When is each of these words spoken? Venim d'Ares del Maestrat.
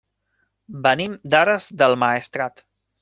Venim 0.87 1.13
d'Ares 1.33 1.67
del 1.83 1.97
Maestrat. 2.05 2.65